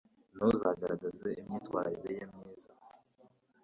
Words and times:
ntuzagaragaze 0.35 1.29
imyitwarire 1.41 2.09
ye 2.17 2.23
myiza 2.31 2.71